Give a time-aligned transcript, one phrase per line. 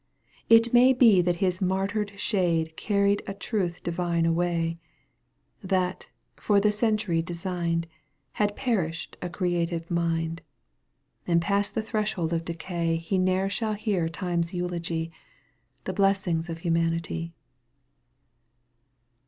[0.49, 4.79] It may be that his martyred shade Carried a truth dmae away;
[5.63, 7.85] That, for the century designed,
[8.31, 10.41] Had perished a creative mind.
[11.27, 15.11] And past the threshold of decay, He ne'er shall hear Time's eulogy.
[15.83, 17.35] The blessings of humanity.